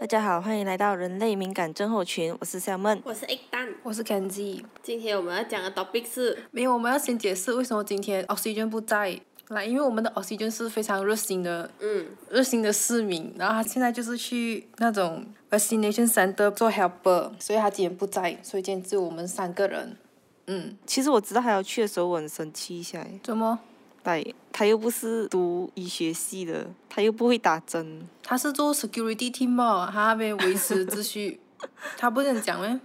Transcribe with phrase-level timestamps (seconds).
[0.00, 3.02] 大家好，欢迎来到人类敏感症候群，我是 Salmon。
[3.04, 3.68] 我是 egg 蛋。
[3.82, 4.64] 我是 Kenji。
[4.82, 9.20] 今天我们要讲的 topic 是，没有，我们要先解释为什么今天 Oxygen 不在。
[9.48, 19.98] 来，因为我们的 Oxygen 是非常热心的，嗯，热心的市民，然后他现在就是去那种 vaccination center 做 helper，所以他今天不在，所以今天只有我们三个人。
[20.46, 23.06] 嗯，其实我知道他要去的时候，我很生气一下。
[23.22, 23.60] 怎么？
[24.04, 28.08] 来，他又不是读医学系的，他又不会打针。
[28.22, 31.40] 他是做 security team 嘛，他那边维持秩序，
[31.98, 32.80] 他不能讲咩？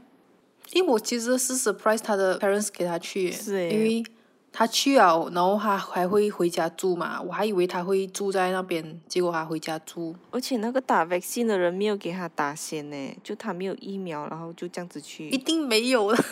[0.72, 4.03] 因为我其实是 surprise 他的 parents 给他去耶，是诶因为
[4.52, 10.16] 他去了，然后他还会回家住嘛，我还以为他会住在那边，结果他回家住。
[10.31, 16.23] 而且那个打 vaccine 的人没有给他打先呢，就他没有疫苗，然后就这样子去一去，定没有的，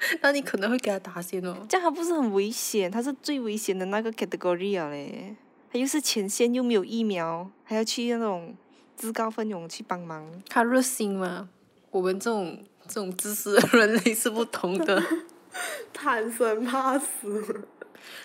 [0.22, 1.56] 那你可能会给他打先哦。
[1.68, 2.90] 这样他不是很危险？
[2.90, 5.34] 他是最危险的那个 category 啊嘞，
[5.72, 8.54] 他又是前线又没有疫苗，还要去那种
[8.96, 10.26] 自告奋勇去帮忙。
[10.48, 11.48] 他热心嘛，
[11.90, 15.02] 我们这种这种自私的人类是不同的。
[15.92, 17.66] 贪生怕死。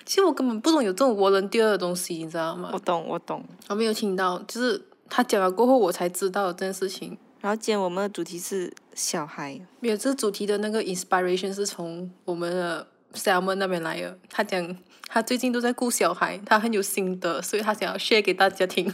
[0.05, 2.80] 其实我根本不懂有这种 volunteer 的东西，你知道吗我？
[2.80, 3.43] 懂，我懂。
[3.69, 7.17] 我没有听到，就是他讲了过后，我才知道这件事情。
[7.44, 14.17] 然后今天我们的主题是小孩，没有，这主题的那个 inspiration 是从我们的 Salmon 那边来的。
[14.30, 14.77] 他讲
[15.09, 18.89] 他最近都在顾小孩，他很有心得，所以他想要 share 给大家听。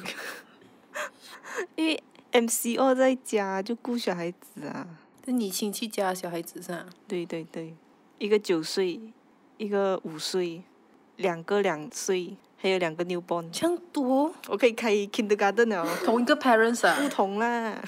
[1.78, 4.98] 因为 MCO 在家就顾小孩子啊。
[5.24, 6.88] 是你亲戚家的小孩子是吧？
[7.08, 7.76] 对对对，
[8.18, 9.00] 一个九岁，
[9.58, 10.64] 一个五岁，
[11.18, 13.52] 两个两岁，还有两个 newborn。
[13.52, 16.98] 这样多，我可以开 kindergarten 了，同一个 parents 啊？
[17.00, 17.80] 不同啦，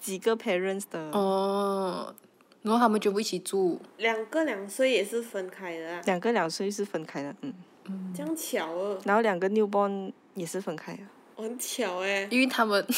[0.00, 0.98] 几个 parents 的。
[1.12, 2.14] 哦，
[2.62, 3.80] 然后他们全部一起住。
[3.98, 7.54] 两个两岁也是分开的啊，两个两岁是分开的，嗯，
[8.14, 11.00] 这样巧哦，然后两个 newborn 也是分开的。
[11.36, 12.84] 很巧哎，因为他们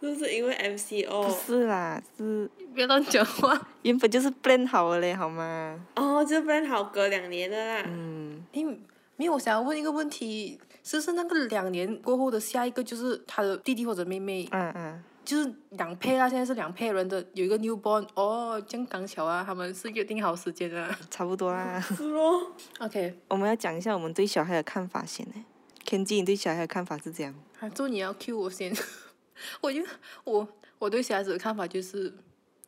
[0.00, 1.34] 就是因为 MCO。
[1.46, 3.68] 是啦，是不要乱讲话。
[3.82, 5.80] 原本就是 plan 好了嘞，好吗？
[5.96, 7.84] 哦，就不然好隔两年的啦。
[7.86, 8.78] 嗯，因为
[9.16, 16.28] 没有，我想要问一个问题，是不是那个两年过后的下一个就是他的弟弟或者妹妹，嗯嗯，就是两配啊？
[16.28, 20.88] 现在是两配人的，有一个 newborn，哦，这样刚巧啊，他们是约定好时间的。
[21.10, 21.80] 差不多啦。
[21.80, 25.44] 是咯，OK，我们要讲一下我们对小孩的看法先呢。
[25.84, 27.34] Kenji，你对小孩的看法是这样？
[27.58, 28.72] 还做你要 Q 我先，
[29.60, 29.82] 我就
[30.22, 30.48] 我
[30.78, 32.14] 我对小孩子的看法就是，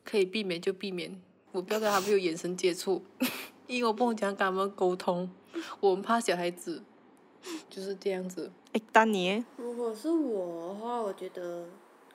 [0.03, 1.17] 可以避免就避免，
[1.53, 3.05] 我不要跟他们有眼神接触，
[3.65, 5.29] 因为我不懂怎样跟他们沟通，
[5.79, 6.83] 我们怕小孩子
[7.69, 8.51] 就是这样子。
[8.73, 11.65] 哎，丹尼，如果是我的话，我觉得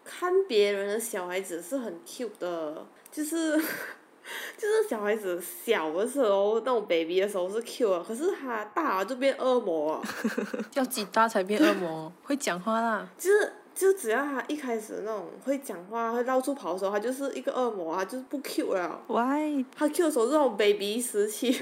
[0.05, 3.57] 看别人的小孩子是很 cute 的，就是
[4.57, 10.03] 就是小孩子小的时候那种 baby 的时候是 cute 啊，可是他大了就变恶魔了。
[10.75, 12.13] 要几大才变恶魔？
[12.23, 13.09] 会讲话啦。
[13.19, 19.01] 就是就只要他一开始那种会讲话、会到处跑的时候，他就是一个恶魔，啊就是不 Q 了。
[19.09, 19.65] why？
[19.77, 21.61] 他 Q 的时候是那种 baby 时期，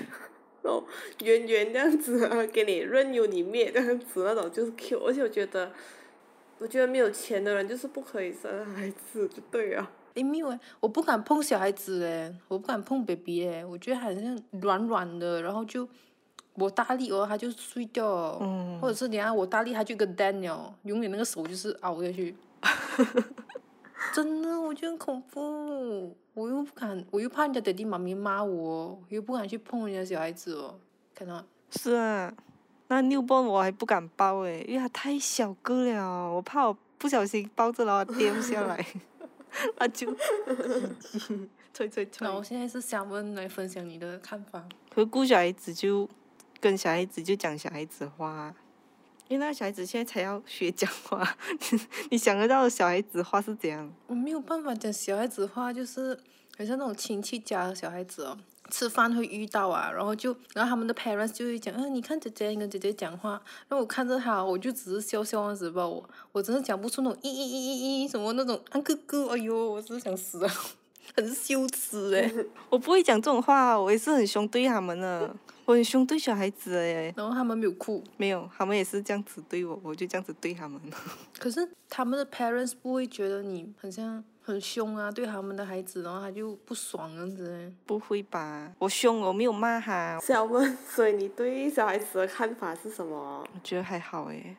[0.62, 0.84] 那种
[1.22, 4.98] 圆圆这样子啊，给你任由你灭这样子那种就是 Q。
[5.04, 5.70] 而且我觉得，
[6.58, 9.90] 我觉得没有钱的人就是不可以生孩子，就对啊。
[10.14, 15.88] 诶，没有诶，我不敢碰小孩子诶，我不敢碰 baby 诶，我觉得好像软软的，然后就
[16.54, 22.36] 我大力哦，他就碎掉哦，嗯或者是等下我大力，他就跟 Daniel，永远那个手就是凹下去。
[24.12, 30.78] 真的，我觉得很恐怖，我又不敢，我又怕人家爹地妈咪骂我，我又不敢去碰人家小孩子哦，
[31.14, 31.44] 看到。
[31.70, 32.32] 是啊，
[32.88, 38.86] 那 newborn 我还不敢抱诶，因为它太小个了，我怕我不小心抱着然后它掉下来，
[39.78, 40.14] 那就
[41.74, 42.34] 吹吹吹那。
[42.34, 44.62] 我现在是想问来分享你的看法。
[44.94, 46.08] 可是顾小孩子就
[46.60, 48.54] 跟小孩子就讲小孩子话，
[49.28, 51.36] 因为那个小孩子现在才要学讲话，
[52.10, 53.90] 你想得到小孩子话是怎样？
[54.06, 56.18] 我没有办法讲小孩子话，就是
[56.58, 58.36] 好像那种亲戚家的小孩子哦，
[58.70, 63.30] 吃饭会遇到啊，然后就，然后他们的 parents 就会讲，嗯、你看姐姐，你跟姐姐讲话，
[63.68, 70.54] 然后我看着他，我就只是笑笑样子吧，我我真的讲不出那种咦咦咦咦咦什么那种啊哥哥，哎呦，我真是想死啊，
[71.16, 72.30] 很羞耻哎。
[72.68, 80.80] 我不会讲这种话，我也是很凶对他们的，我很凶对小孩子诶，然后他们没有哭，没有，他们也是这样子对我，我就这样子对他们。
[81.38, 87.72] 可是他们的 parents 不会觉得你很像很凶啊，对他们的孩子，然后他就不爽这样子欸。
[87.86, 88.72] 不会吧？
[88.78, 93.46] 我凶，我没有骂他，小问，所以你对小孩子的看法是什么？
[93.54, 94.56] 我觉得还好诶。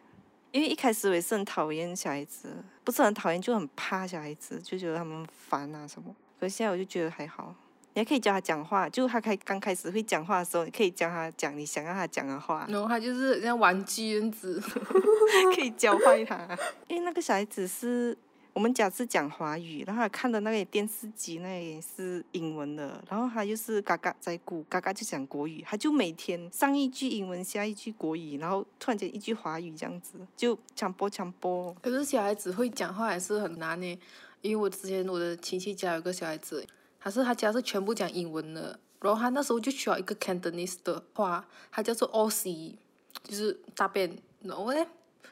[0.51, 2.47] 因为一开始我也是很讨厌小孩子，
[2.83, 6.15] 不是很讨厌，就很怕小孩子，就觉得他们烦啊什么。
[6.39, 7.55] 可是现在我就觉得还好，
[7.95, 14.61] 你还可以教他讲话，就他开刚开始会讲话的时候，你可以教他讲你想让他讲的话，然后他就是像玩具样子。
[15.55, 16.57] 可以教坏他。
[16.87, 18.17] 因为那个小孩子是
[18.53, 31.73] 我们家是讲华语，然后他看的那个电视机那也是英文的，然后他就是嘎嘎在咕，嘎嘎就讲国语，他就每天上一句英文，下一句国语，然后突然间一句华语这样子，就强播强播。
[31.81, 33.99] 可是小孩子会讲话还是很难呢，
[34.41, 36.65] 因为我之前我的亲戚家有个小孩子，
[37.03, 42.77] 他是他家是全部讲英文的，然后他那时候就需要一个 Cantonese 的话，他叫做 o c
[43.23, 44.85] 就是大便，然后呢，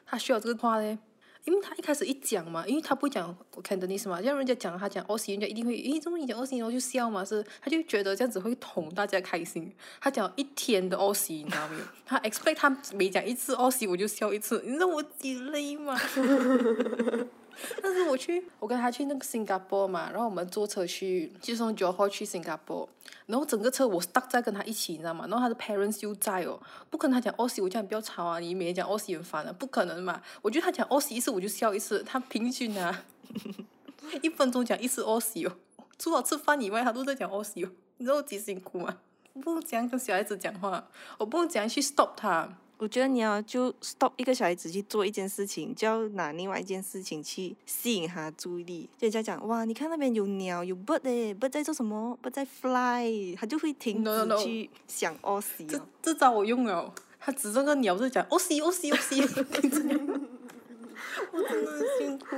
[0.06, 0.98] 他需要这个话嘞。
[1.44, 9.74] 因为他一开始一讲嘛，因为他不讲 Cantonese 嘛，让人家讲他讲 o c 人家一定会，诶，怎么你讲 o c 然后就笑嘛，是，他就觉得这样子会哄大家开心。
[10.00, 11.84] 他讲一天的 o c 你知道没有？
[12.06, 16.00] 他 expect 他每讲一次 o c 我就笑一次，你知道我几累吗？
[17.82, 22.88] 但是我去，我跟他去那个新加坡嘛，然后我们坐车去，就从九号去新加坡，
[23.26, 25.26] 然后整个车我是搭在跟他一起，你知道吗？
[25.28, 26.60] 然后他的 parents 又在哦，
[26.90, 30.22] 不可能他讲 o c 我叫你不要吵啊，你每天讲 o c 很烦啊，不可能嘛。
[30.42, 33.04] 我觉得他讲 o c 一次我就笑一次，他平均啊，
[34.22, 35.52] 一分钟讲一次 o c 哦，
[36.00, 38.98] 除了吃饭以外，他都在讲 o c 哦，你知道我几辛苦吗？
[39.34, 40.88] 我不能这样跟小孩子讲话，
[41.18, 42.50] 我不能这样去 stop 他。
[42.82, 48.90] 我觉得你要就 stop 一个小孩子去做一件事情，就要拿另外一件事情去吸引他注意力。
[48.98, 55.82] 就人家讲哇，你看那边有鸟有 bird 诶，bird 在做什么？bird 在 fly，他就会停.止去想 o c 这哦。
[56.02, 60.00] 这招我用了，他指这个鸟就讲哦西哦西哦西，这样
[61.32, 62.36] 我真的很辛苦，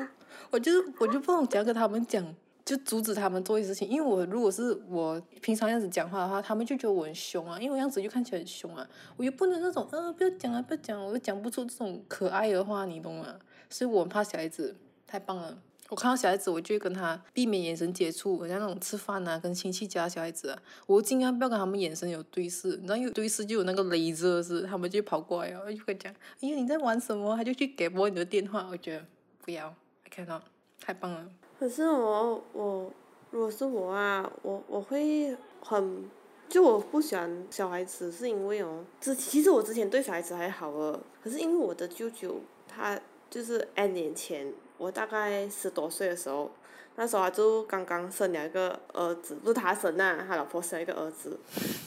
[0.51, 2.21] 我就是我就不懂怎样跟他们讲，
[2.65, 8.87] 就阻止他们做一些事情，因为我如果是我平常样子讲话的话，他们就觉得我很凶啊，因为我样子就看起来很凶啊，
[9.17, 13.35] 我又不能那种呃不要讲啊不要讲，我又讲不出这种可爱的话，你懂吗？
[13.69, 14.75] 所以我很怕小孩子，
[15.05, 15.57] 太棒了。
[15.89, 20.57] 我看到小孩子，我就会跟他避免眼神接触，好像那种吃饭啊，跟亲戚家小孩子啊，
[20.87, 26.11] 我尽量不要跟他们眼神有对视，然后有对视就有那个雷射是，他们就跑过来哦，就会讲，
[26.41, 27.35] 哎呀你在玩什么？
[27.35, 29.05] 他就去给拨你的电话，我觉得
[29.43, 29.75] 不要
[30.05, 30.41] ，I cannot，
[30.79, 31.29] 太棒了。
[31.63, 32.91] 可是我我
[33.31, 36.09] 如果是我啊，我我会很，
[36.49, 42.35] 就我不喜欢小孩子，是因为哦，之其实我之前对小孩子还好了，可是因为我的舅舅
[42.67, 42.99] 他
[43.29, 46.51] 就是 N 年前，我大概十多岁的时候，
[46.97, 51.39] 那时候他就刚刚生了一个儿子，不是他生啊，他老婆生了一个儿子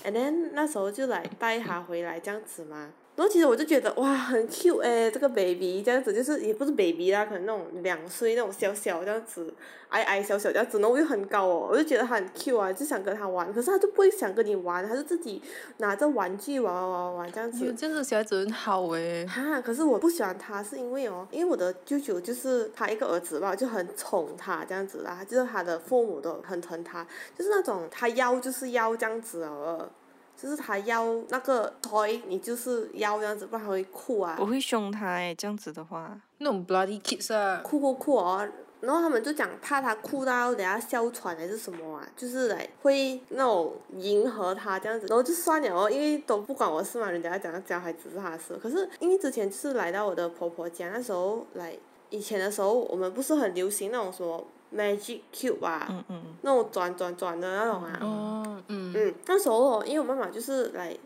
[0.07, 2.91] ，and then 那时候就来带他回来这样子嘛。
[3.17, 9.53] 然后其实我就觉得哇很 cute 哎，这个 baby 这样子就是也不是 baby 啦，可能那种两岁那种小小这样子，
[9.89, 15.41] 矮矮小小这样子，然后我又很高哦，我就觉得他很 cute 啊，就想跟他玩，可是他就不会想跟你玩，他就自己
[15.79, 17.65] 拿着玩具玩玩玩玩这样子。
[17.65, 27.03] 有这样的小孩子很好诶，哈，可是我不喜欢他，是因为哦，因为我的舅舅就是他一个儿子吧，就很宠他这样子啦，就是他的父母都很疼他，
[27.35, 29.89] 就是那种他要就是要这样子哦，
[30.37, 38.47] 就是他要那个 toy，你就是要这样子，不然他会哭啊我，会凶他诶，这样子的话，那种 bloody kids 啊，哭哭哭哦。
[38.81, 48.55] 然后他们就讲怕他哭到等下哮喘还是什么啊，就是来会那种迎合他这样子，然后就算了哦，因为都不管我事嘛，人家讲教孩子是他的事。
[48.63, 51.75] 可是因为之前是来到我的婆婆家，那时候来
[52.11, 57.99] 以前的时候，我们不是很流行那种什么 magic cube 啊，嗯嗯，那种转转转的那种啊。
[58.01, 60.97] 哦，嗯，嗯，那时候哦，因为我妈妈就是来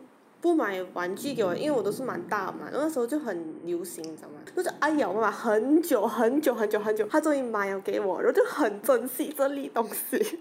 [0.41, 4.35] 不买玩具给我，因为我都是蛮大嘛，那时候就很流行，你知道吗？
[4.55, 10.39] 就是哎呀，我妈妈很久很久很久很久，她终于买了给我，然后就很珍惜这粒东西，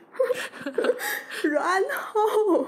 [1.48, 1.62] 然
[1.96, 2.66] 后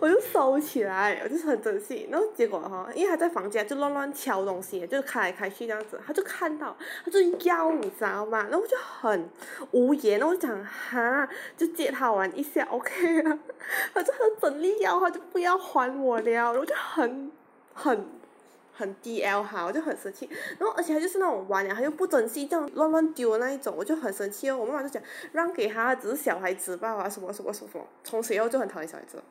[0.00, 8.42] 我就收起来，我就是很珍惜，然后结果哈，因为他在房间就乱乱敲东西，就开来开去这样子，他就看到，他就要你知道吗？
[8.50, 9.28] 然后我就很
[9.70, 13.38] 无言，然后我就讲哈，就借他玩一下，OK 啊。
[13.94, 17.30] 他就很整力要，他就不要还我了，我就很
[17.74, 18.04] 很
[18.72, 20.28] 很 DL 哈，我就很生气。
[20.58, 24.56] 然后而且他就是那种玩了，他又不珍惜，这样乱乱丢的那一种，我就很生气哦。
[24.56, 25.02] 我妈妈就讲
[25.32, 29.22] 让给他，只是小孩子吧，什么什么什么，从此以后就很讨厌小孩子了。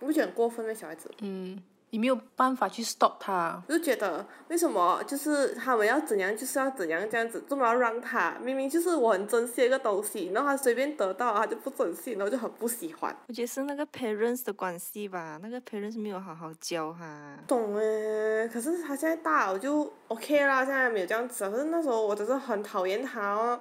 [0.00, 0.74] 你不觉得很过分吗？
[0.74, 1.10] 小孩子？
[1.20, 1.62] 嗯，
[1.92, 13.14] 你没有办法去 stop 他，我就觉得为什么就是他们要怎样就是要怎样这样子，这么要让他明明就是我很珍惜一个东西，然后他随便得到他就不珍惜，然后就很不喜欢。
[13.28, 17.36] 我觉得是那个 parents 的关系吧，那个 parents 没有好好教他。
[17.46, 21.50] 懂诶，可是他现在大了就 OK 啦，现在没有这样子。
[21.50, 23.60] 可是那时候我真是很讨厌他哦，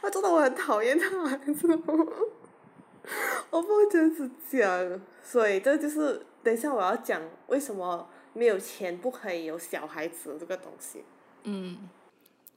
[0.00, 2.06] 他真的我很讨厌他，你知道吗？
[3.50, 11.04] 我不会这样子讲，所以这就是等一下我要讲为什么没有钱不可以有小孩子这个东西。
[11.44, 11.88] 嗯，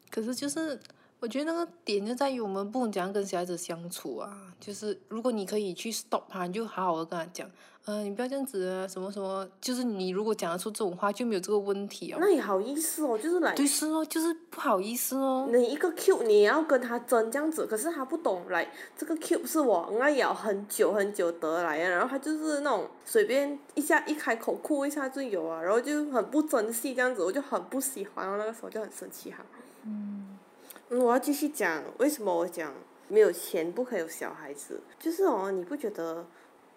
[0.09, 0.79] 可是就是
[1.25, 4.32] 我觉得那个点就在于我们不能怎样跟小孩子相处啊。
[4.60, 7.50] 就是如果你可以去 stop 他，你就好好的跟他讲，
[7.86, 9.48] 嗯、你不要这样子啊，什么什么。
[9.60, 12.17] 就是你如果讲得出这种话，就没有这个问题哦。
[12.22, 15.50] 那也好意思哦，就是来对，是哦，就是不好意思哦。
[15.51, 29.44] 你一个 cube 你也要跟他争这样子，可是他不懂来这个 cube 是我应该咬很久很久得来的，然后他就是那种随便一下一开口哭一下就有啊，然后就很不珍惜这样子，我就很不喜欢，那个时候就很生气哈。
[29.88, 30.14] 嗯，
[30.99, 32.73] 我要继续讲为什么我讲
[33.07, 36.25] 没有钱不可以有小孩子，就是哦，你不觉得？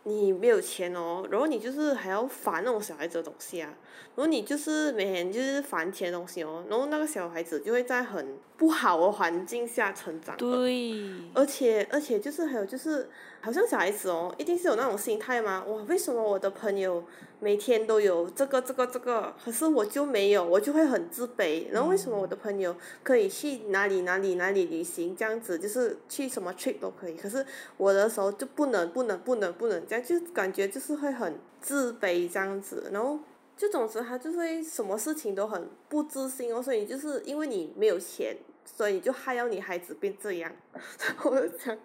[0.05, 3.75] 你没有钱哦，然后你就是还要烦那种小孩子的东西啊，
[4.15, 10.35] 然后你就是每天就是烦钱的东西哦，然后那个小孩子就会在很不好的环境下成长。
[10.39, 10.95] 对，
[11.35, 13.11] 而且而且就是还有就是，
[13.43, 15.63] 好像小孩子哦，一定是有那种心态吗？
[15.67, 17.05] 哇，为什么我的朋友
[17.41, 21.67] 每天都有这个这个这个，可是我就没有，我就会很自卑。
[21.71, 27.45] 然后为什么我的朋友可以去哪里哪里哪里旅行这样子，就是去什么 trip 都可以，可是
[27.77, 33.19] 我的时候就不能不能不能不能这样，就感觉就是会很自卑这样子，然后。
[33.59, 38.37] 就总之，他就会什么事情都很不自信哦，所以就是因为你没有钱，
[38.77, 40.53] 所以就害到你孩子变这样。
[41.25, 41.77] 我就想，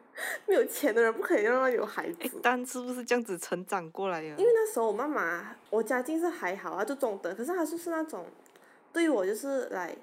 [0.46, 4.36] 没有钱的人不可以让他有孩哎子。，但是不是这样子成长过来呀？
[4.38, 8.26] 因为那时候我妈妈，我家境是还好啊，就中等，可是她就是那种，
[8.92, 9.96] 对于我就是来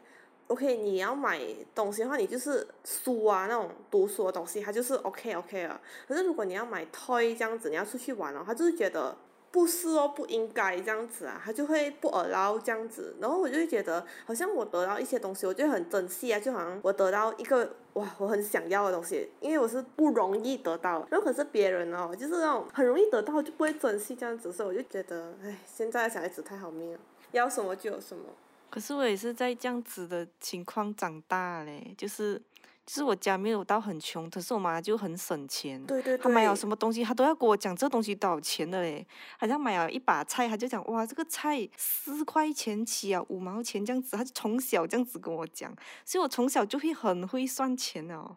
[0.48, 1.40] ，OK，你要买
[1.74, 5.80] 东西的话，你就是书啊那种读书的东西，她就是 OK OK 了。
[6.08, 9.16] 可是如果你要买 toy 这样子，你要出去玩哦，她就是觉得
[9.52, 26.98] 不是哦，不应该这样子啊，他就会不尔了这样子，然后我就会觉得好像我得到一些东西，我就很珍惜啊，就好像我得到一个哇，我很想要的东西，因为我是不容易得到，然后可是别人哦，就是那种很容易得到就不会珍惜这样子，所以我就觉得，哎，现在的小孩子太好命了，
[27.32, 28.22] 要什么就有什么。
[28.70, 32.40] 可是我也是在这样子的情况长大嘞，就是
[32.86, 35.80] 就是我家没有到很穷，可是我妈就很省钱。
[35.86, 36.24] 对对对。
[36.24, 39.06] 她买了什么东西，她都要跟我讲这东西多少钱的嘞。
[39.38, 45.72] 好像买了一把菜，她就讲哇，这个菜四块钱起啊，五毛钱这样子，她就从小这样子跟我讲，
[46.04, 48.36] 所以我从小就会很会算钱哦。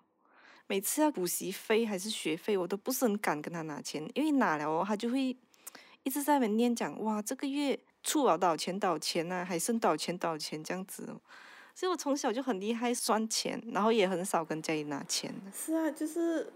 [0.67, 5.35] 每次要补习费还是学费，我都不是很敢跟她拿钱，因为拿了哦，她就会
[6.03, 11.19] 一直在那边念讲哇，这个月出了多少钱多少钱啊、还剩多少钱多少钱这样子哦。
[11.75, 15.33] 所以我从小就很厉害算钱，然后也很少跟家里拿钱。
[15.53, 16.51] 是啊，就是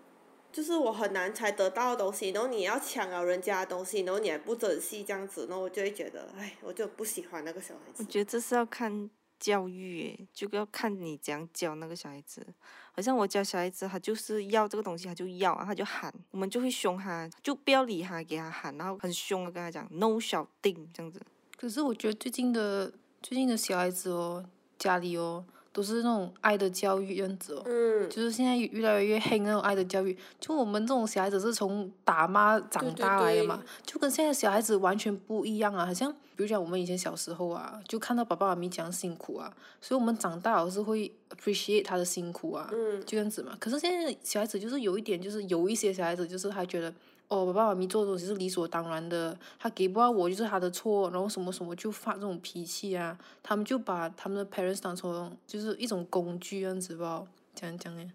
[0.52, 8.04] 就是我很难才得到的东西，然后你要抢了人家的东西，然后你还不珍惜这样子，然后我就会觉得，哎，我就不喜欢那个小孩子。
[8.04, 9.10] 我觉得这是要看
[9.40, 12.46] 教育诶，就要看你怎样教那个小孩子。
[12.94, 21.22] 好像我教小孩子，他就是要这个东西，他就要，他就喊，我们就会凶他，就不要理他，给他喊，然后很凶的跟他讲 “no 小定”这样子。
[21.56, 24.44] 可是我觉得最近的最近的小孩子哦，
[24.77, 25.43] 家里哦
[25.74, 27.62] 都是那种爱的教育样子哦。
[27.65, 35.86] 嗯，就是现在越来越黑那种爱的教育，就我们这种小孩子是从打骂长大来的嘛，对就跟现在小孩子完全不一样啊。
[35.86, 42.69] 好像比如讲我们以前小时候啊，就看到爸爸妈咪讲辛苦啊，所以我们长大了是会 appreciate 他的辛苦啊，
[43.05, 43.55] 这样子嘛。
[43.60, 46.93] 可是现在小孩子就是有一点，就是有一些小孩子就是他觉得。
[47.29, 58.12] 哦，爸爸妈咪做的东西是理所当然的，他给不到我就是他的错，然后什么什么就发这种脾气啊，他们就把他们的 parents 当成就是一种工具这样子吧，这样讲呢，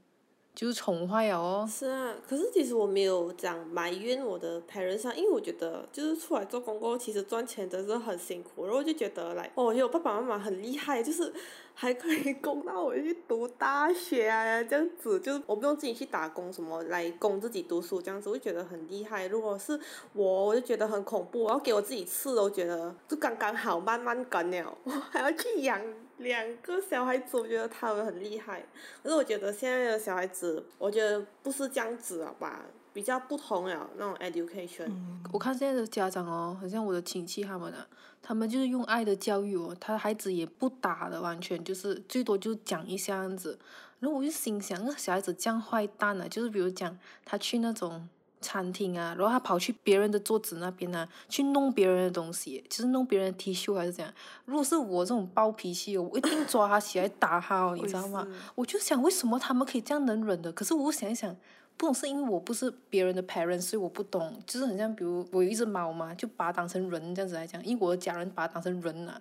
[0.54, 1.68] 就是宠坏了哦。
[1.70, 11.32] 是啊，可是其实我没有讲埋怨我的 parents 啊，因为我觉得就是出来做工过后，其实赚钱真是很辛苦，然后我就觉得来，哦，我觉得我爸爸妈妈很厉害，就是
[11.74, 19.26] 还可以供到我去读大学啊，这样子，就是我不用自己去打工什么来供自己读书这样子，我就觉得很厉害。
[19.28, 19.78] 如果是
[20.12, 25.80] 我，我就觉得很恐怖，我要给我自己吃，我觉得就刚刚好，慢慢干了，我还要去养
[26.22, 28.64] 两个小孩子，我觉得他们很厉害。
[29.02, 34.90] 可是我觉得现在的小孩子，我觉得不是这样子了吧，比较不同了那种 education。
[35.32, 37.86] 我看现在的家长哦，好像我的亲戚他们啊，
[38.22, 43.58] 他们就是用爱的教育哦，他孩子也不打的，完全就是最多就讲一下样子。
[44.00, 48.08] 然后我就心想，那小孩子这样坏蛋啊，就是比如讲他去那种
[48.42, 54.12] 餐厅啊，然后他跑去别人的桌子那边啊，去弄别人的东西，就是弄别人的 T 恤还是怎样。
[54.44, 58.26] 如果是我这种暴脾气哦，我一定抓他起来打他哦，你知道吗？
[58.54, 60.52] 我就想，为什么他们可以这样能忍的？
[60.52, 61.34] 可是我想一想，
[61.76, 69.20] 不懂是因为我不是别人的 parent，所以我不懂，就是很像比如我有一只猫嘛，就把它当成人这样子来讲，因为我的家人把它当成人啊，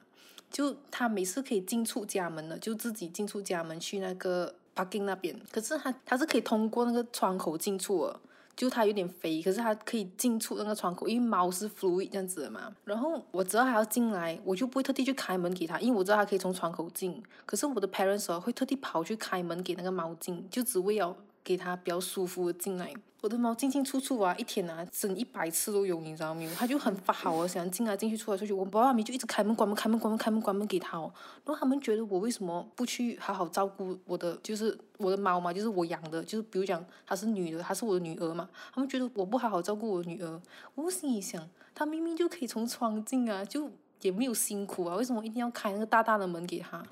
[0.50, 8.20] 就它每次可以进出家门的，就自己进出家门去那个 parking 那边，可是它它是可以通过那个窗口进出的。
[8.56, 12.72] 就它有点肥，可是它可以进出那个窗口，因为猫是 fluid 这样子的嘛。
[12.86, 17.22] 然后我知道它要进来，我就不会特地去开门给它，因为我知道它可以从窗口进。
[17.46, 22.94] 可是我的 parents 会特地跑去开门给那个猫进，就只为了给它比较舒服的进来。
[23.22, 26.52] 我的猫进进出出啊，一天啊整一百次都有，你知道没有？
[26.56, 28.52] 它就很发好啊，想进来进去出来出去。
[28.52, 31.14] 我爸爸妈咪就一直开门关门开门关门开门关门给它哦。
[31.46, 38.50] 然后他们觉得我为什么不去好好照顾我的，就是我的猫嘛，就是我养的，就是比如讲它是女的，它是我的女儿嘛。
[38.74, 40.42] 他们觉得我不好好照顾我女儿，
[40.74, 43.70] 我心里想，它明明就可以从窗进啊，就
[44.02, 46.84] 也没有辛苦啊，为什么一定要开那个大大的门给它？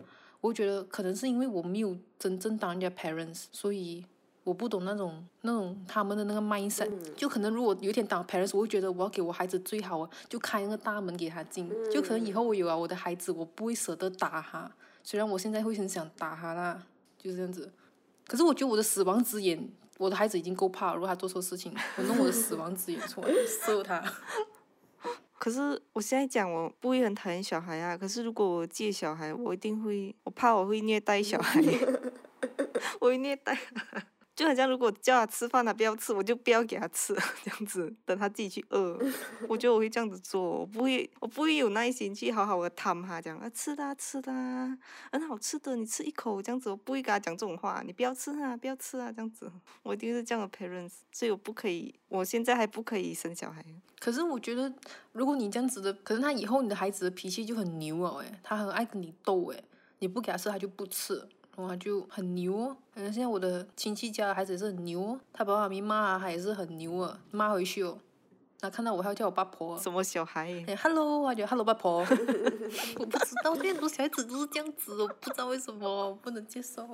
[0.41, 4.05] 我觉得可能是因为我没有真正当人家 parents，所以。
[4.49, 14.71] 我不懂那种那种他们的那个 mindset，就可能如果有一天当 parents，我会觉得我要给我孩子最好啊，就开那个大门给他进，就可能以后我有了我的孩子，我不会舍得打他，
[15.03, 16.81] 虽然我现在会很想打他啦，
[17.19, 17.71] 就这样子。
[18.27, 24.03] 可是我觉得我的死亡之眼，我的孩子已经够怕了，如果他做错事情，我弄我的死亡之眼出来 射他。
[25.37, 31.61] 可是我现在讲我不会很讨厌小孩啊，可是如果我借小孩，我一定会，我怕我会虐待小孩，
[32.99, 33.57] 我会虐待。
[34.39, 38.97] 就好像如果叫他吃饭他不要吃，我就不要给他吃， 这样子等他自己去饿。
[39.49, 44.77] 我觉得我会这样子做，我不会，我不会有耐心去好好的谈他讲啊吃啦吃啦，
[45.11, 49.51] 很好吃的，你吃一口这样子，我不会跟他讲这种话，你不要吃啊，不要吃啊这样子，
[49.83, 53.61] 我一定是这样的 parents，所以我不可以，我现在还不可以生小孩。
[53.99, 54.73] 可是我觉得，
[55.11, 59.61] 如果你这样子的，可是他以后你的孩子的脾气就很牛哦，诶，他很爱跟你斗，诶，
[59.99, 61.27] 你不给他吃他就不吃。
[61.59, 62.77] 哇，就很牛哦！
[62.93, 67.97] 反正现在我的亲戚家的孩子也是很牛哦，他爸爸妈咪骂他也是很牛啊，骂回去哦。
[68.61, 69.77] 那看到我还要叫我八婆。
[69.77, 70.63] 什么小孩？
[70.67, 71.99] 哎，Hello，我叫 Hello 八婆。
[72.99, 76.85] 我不知道，很多小孩子都是这样子，我不知道为什么不能接受。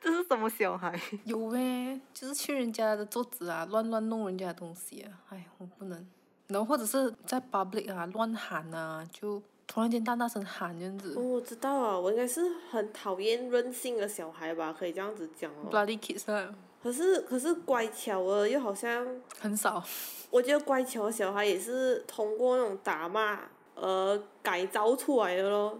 [0.00, 1.00] 这是什么小孩？
[1.24, 6.06] 有呗，就是去人家的桌子啊，乱乱弄人家的东西啊，哎，我不能。
[6.48, 9.42] 然后或者是在 public 啊乱喊啊，就。
[9.66, 11.14] 突然间大大声喊这样子。
[11.16, 15.70] 哦，我知道啊，我应该是很讨厌任性的小孩吧，可以这样子讲哦。
[15.70, 16.54] Bloody kids 啊。
[16.82, 19.06] 可是可是乖巧的又好像。
[19.40, 19.82] 很少。
[20.30, 23.40] 我觉得乖巧的小孩也是通过那种打骂
[23.74, 25.78] 而改造出来的咯。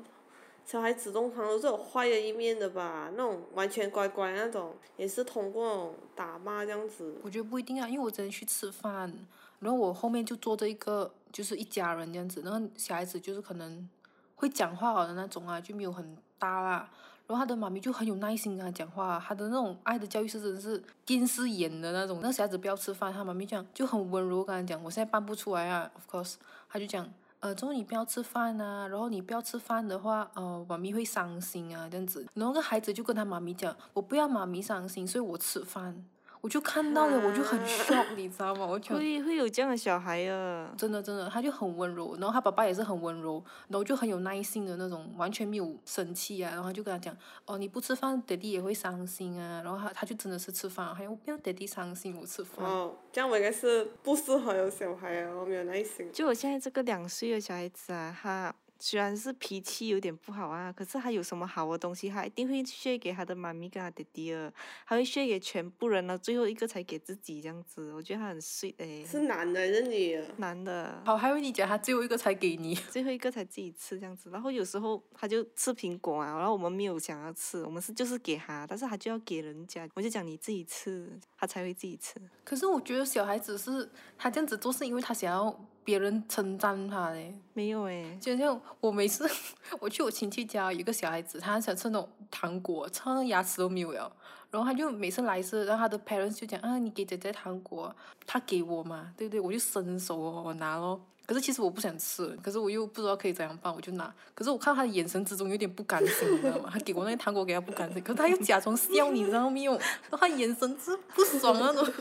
[0.64, 3.10] 小孩子通常都是有坏的一面的吧？
[3.16, 7.14] 那种完全乖乖那种，也是通过打骂这样子。
[7.22, 9.12] 我觉得不一定啊，因为我昨天去吃饭，
[9.60, 11.10] 然后我后面就坐着一个。
[11.34, 13.88] 就是一家人这样子，然后小孩子就是可能
[14.36, 16.88] 会讲话好的那种啊，就没有很大啦。
[17.26, 22.20] 然后他的妈咪就很有耐心跟他讲话，他的那种爱的教育是真是电视演的那种。
[22.22, 26.36] 那小孩子不要吃饭，他妈咪讲就很温柔跟他讲，我现在搬不出来啊，of course，
[26.68, 27.04] 他就讲，
[27.44, 32.26] 呃，中午你不要吃饭呐，然后你不要吃饭的话，呃，妈咪会伤心啊这样子。
[32.32, 36.06] 然后个孩子就跟他妈咪讲，我不要妈咪伤心，所以我吃饭。
[36.44, 38.66] 我就看到了，我就很 shock，你知道吗？
[38.66, 40.70] 我会会有这样的小孩啊！
[40.76, 46.50] 真的真的，他就很温柔，然后他爸爸也是很温柔，然后就很有耐心的那种，完全没有生气啊。
[46.50, 49.62] 然后就跟他讲，哦，你不吃饭，爹地也会伤心啊。
[49.64, 52.62] 然后他他就真的是吃饭，还有不要爹地伤心，我吃饭。
[52.62, 56.12] 哦，这样我应该是不适合有小孩啊，我没有耐心。
[56.12, 58.54] 就我现在这个两岁的小孩子啊，他。
[58.86, 64.52] 虽然是脾气有点不好啊，可是他有什么好的东西，他一定会 share 给他的妈咪跟他爹爹啊，
[64.86, 69.02] 他会 share 给全部人了，最后一个才给自己这样子，我觉得他很 sweet 诶。
[69.06, 70.26] 是男的还是女的？
[70.36, 71.00] 男的。
[71.06, 82.20] 好，还以为你讲他最后一个才给你， 最后一个才自己吃这样子，然后有时候他就吃苹果啊，然后我们没有想要吃，我们是就是给他，但是他就要给人家，我就讲你自己吃，他才会自己吃。
[82.44, 85.58] 可是我觉得小孩子是他这样子做是因为他想要。
[85.84, 89.28] 别人称赞他嘞，没有诶，就像我每次
[89.80, 94.10] 我去我亲戚家，有个小孩子，他想吃那种糖果，吃到牙齿都没有了。
[94.50, 97.94] 然后他就每次来是，然后他的 parents 就讲啊，你给姐姐糖果，
[98.26, 99.40] 他给我嘛，对不对？
[99.40, 101.00] 我就伸手我拿咯。
[101.26, 104.12] 可是其实我不想吃，可是我又不知道可以怎样办，我就拿。
[104.34, 106.68] 可是我看他的眼神之中有点不甘心，你知道吗？
[106.72, 109.72] 他给我那个糖果给他不甘心，可是他又假装笑，你知道没有？
[109.72, 111.92] 然后他眼神是不爽那种。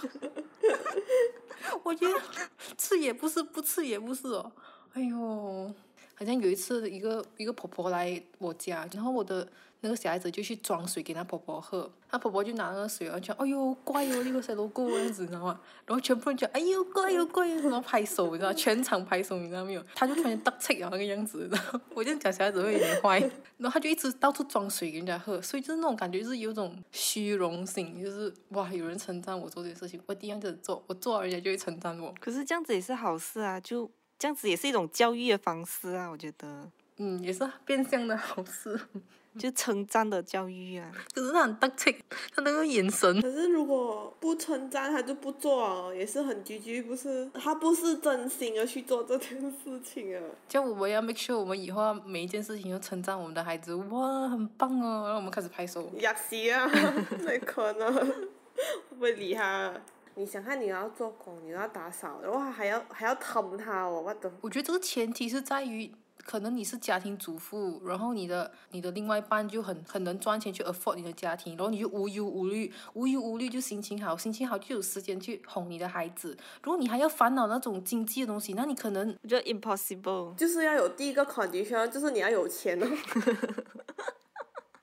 [1.83, 2.13] 我觉得
[2.77, 4.51] 吃也不是，不吃也不是哦。
[4.93, 5.73] 哎呦，
[6.15, 9.47] 好像有一次一个一个婆婆来我家，然后我的。
[9.83, 19.83] 那个小孩子就去装水给他婆婆喝，他婆婆就拿那个水，然后讲：“哎呦，乖哦，那个小老公这样子，你知道吗？”然后全部人讲：“哎呦，乖哟，乖哟！”然后拍手，你知道，全场拍手，你知道没有？
[19.93, 23.19] 他就突然大气啊，那个样子，然后我就讲小孩子会有点坏，
[23.59, 32.15] 然后他就一直到处装水给人家喝，所以就是那种感觉，就是有种虚荣心，就是哇，有人称赞我做这些事情，我第一样就是做，我做，人家就会称赞我。
[32.21, 36.71] 可是这样子也是好事啊，就这样子也是一种教育的方式啊，我觉得。
[36.97, 38.79] 嗯，也是变相的好事。
[39.37, 40.91] 就称赞的教育啊。
[41.13, 41.95] 可是他很得戚，
[42.35, 47.29] 他那个眼神，可是如果不称赞他就不做哦，也是很拘拘，不是？
[47.33, 50.21] 他不是真心的去做这件事情啊。
[50.47, 55.89] 这样我们要 make sure 我们以后每一件事情都称赞我们的孩子，哇，很棒哦，然后我们开始拍手。
[55.97, 56.69] 也是啊，
[57.21, 58.03] 那可能会
[58.89, 59.73] 不会理他？
[60.15, 64.31] 你想看你要做工，你要打扫，然后还要还要疼他哦，我的。
[64.41, 65.91] 我觉得这个前提是在于，
[66.25, 76.37] 可能你是家庭主妇，然后你的你的另外一半就很很能赚钱去 afford 你的家庭，然后你就无忧无虑，无忧无虑就心情好，心情好就有时间去哄你的孩子。
[76.63, 80.33] 如果你还要烦恼那种经济的东西，那你可能我觉得 impossible。
[80.35, 82.87] 就是要有第一个 condition，就是你要有钱哦。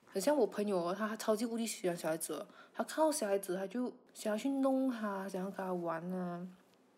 [0.13, 6.45] 很像我朋友哦，他超级无敌喜欢小孩子哦，他看到小孩子他就想要去弄他，想要跟他玩啊，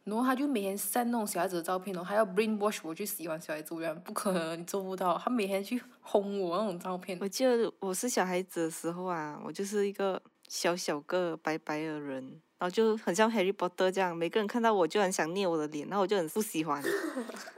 [0.03, 5.17] 然后他就每天 send 那种小孩子的照片然后，还要 brainwash 我去喜欢小孩子，我讲不可能，你做不到。
[5.17, 12.21] 他每天去轰我那种照片，我记得我是小孩子的时候啊，我就是一个小小个白白的人，
[12.57, 16.83] 然后就很像 Harry Potter 这样，每个人看到我就很想捏我的脸，然后我就很不喜欢，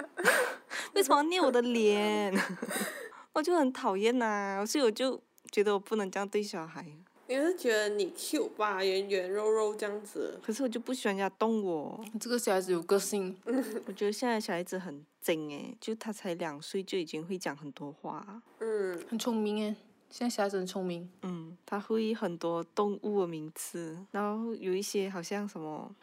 [0.94, 2.34] 为什么要捏我的脸？
[3.34, 5.20] 我就很讨厌呐，所以我就
[5.52, 6.86] 觉得我不能这样对小孩。
[7.28, 10.40] 你是觉得你 cute 吧，圆圆肉肉这样子？
[10.44, 12.00] 可是我就不喜欢人家动我。
[12.20, 13.36] 这个小孩子有个性，
[13.88, 18.42] 我觉得现在小孩子很精诶，就他才两岁就已经会讲很多话。
[18.60, 19.76] 嗯，很聪明诶，
[20.12, 21.10] 现在小孩子很聪明。
[21.24, 25.94] 嗯，他会很多动物的名词，然后有一些好像什么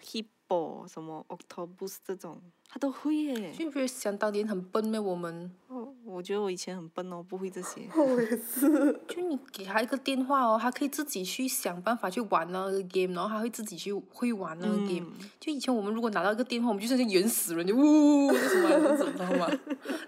[0.88, 3.52] 什么 octopus 这种，他都会耶。
[3.52, 4.98] 就不是想当年很笨咩？
[4.98, 7.88] 我们哦，我觉得我以前很笨哦，不会这些。
[7.94, 9.00] 我也是。
[9.08, 15.12] 就你给他一个电话哦，他可以自己去想办法去玩那个 game，然后他会自己去会玩那个 game。
[15.40, 19.48] 就以前我们如果拿到一个电话，我们就像原始人，就呜就什么样子，你知道吗？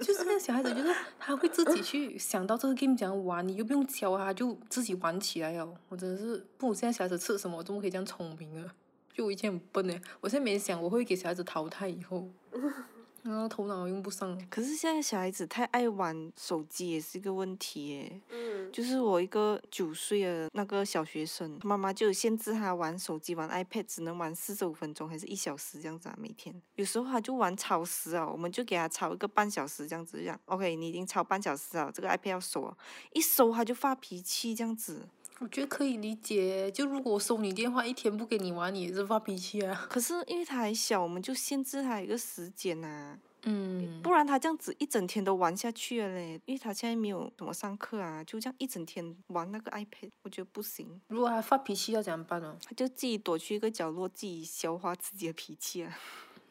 [0.00, 5.74] 就是那个小孩子，就是他会自己去想到这个 game 怎样玩，你又不用教他，就自己玩起来哦。
[5.88, 8.74] 我真的是，不，我现在小孩子吃什么，我怎么可以这样聪明啊？
[9.14, 12.28] 就我以前很笨呢，我现在没想我会给小孩子淘汰以后，
[13.22, 14.36] 然后头脑用不上。
[14.50, 18.20] 可是现在小孩子太爱玩手机也是一个问题耶。
[18.30, 18.54] 嗯。
[18.72, 26.16] 就是我一个九岁的那个小学生，妈妈就限制他玩手机、玩 iPad，只能玩四十五分钟还是一小时这样子啊？
[26.18, 32.76] 每天有时候他就玩超时啊，我们就给他超一个半小时这样子，这样 OK，你已经超半小时了，这个 iPad 要收啊，
[33.12, 35.08] 一收他就发脾气这样子。
[35.40, 39.86] 我觉得可以理解，就如果我收你电话一天不给你玩，你也是发脾气啊。
[39.90, 46.40] 可是因为他还小，我们就限制他一个时间呐、嗯，不然他这样子一整天都玩下去了嘞。
[46.46, 51.00] 因为他现在没有怎么上课啊，就这样一整天玩那个 iPad，我觉得不行。
[51.08, 52.56] 如果他发脾气要怎么办呢？
[52.64, 55.98] 他就自己躲去一个角落，自己消化自己的脾气啊。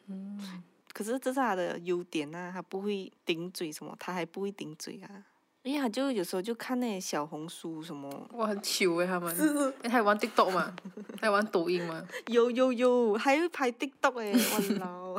[0.08, 5.24] 嗯，可是这是他的优点呐、他不会顶嘴什么，他还不会顶嘴啊。
[5.64, 9.34] 因为他就有时候就看那些小红书什么，我，很糗诶，他们。
[9.34, 9.74] 是是。
[9.82, 10.70] 诶他有玩 TikTok 嘛？
[11.22, 12.04] 还玩抖音嘛？
[12.28, 15.18] 有有有，还会拍 TikTok 哎，我老，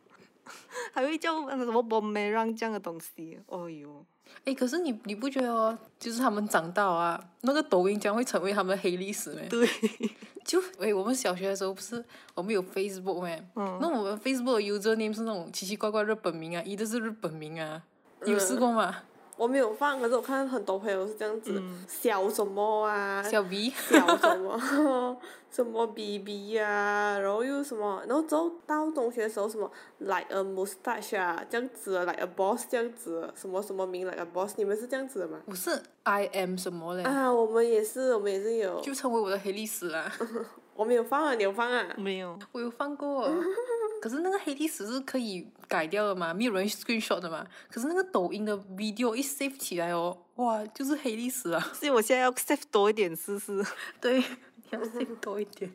[0.92, 4.04] 还会叫那什么 b o m e r a n 这样的东西，哦哟。
[4.46, 9.46] 哎，可是你你不觉得哦，就是他们长大啊，那个抖音将会成为他们的黑历史咩？
[9.50, 9.68] 对，
[10.42, 12.02] 就哎，我们小学的时候不是
[12.34, 13.46] 我们有 Facebook 咩？
[13.56, 17.82] 嗯那我们 Facebook 的 username 是那种奇奇怪怪日本名啊，一的是日本名啊，
[18.24, 19.02] 有试过吗？
[19.36, 25.16] 我没有放，可是我看很多朋友是这样子，小什么啊，小 V，小什么
[25.50, 35.38] 什么 BB 啊，然后又什么，然后之后到中学的时候什么 like a moustache 啊，这样子的，like a boss 这样子，什么什么名 like a boss，你们是这样子的吗？
[35.46, 35.70] 我是
[36.02, 37.02] I am 什么嘞？
[37.04, 40.10] 啊，我们也是，我们也是有，就成为我的黑历史了。
[40.76, 41.86] 我没有放啊，你有放啊？
[41.96, 43.26] 没有，我有放过，
[44.06, 47.44] 可是那个黑历史是可以改掉的嘛，没有人 screenshot 的嘛。
[47.68, 51.60] 可是那个抖音的 video 一 save 起来哦，哇，就是黑历史啊。
[51.74, 53.66] 所以我现在要 save 多一点试试。
[54.00, 54.24] 对，你
[54.70, 55.72] 要 save 多一点，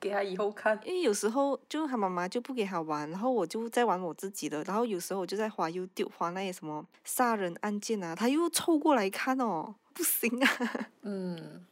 [0.00, 0.76] 给他以后看。
[0.84, 10.88] 因为有时候就他妈妈就不给他玩，然后我就在玩我自己的，然后有时候我就在滑 YouTube 滑那些什么杀人案件啊，他又凑过来看哦，不行啊。
[11.02, 11.64] 嗯，